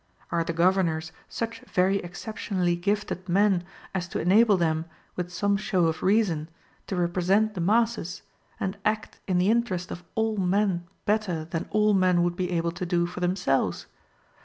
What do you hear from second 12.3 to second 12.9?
be able to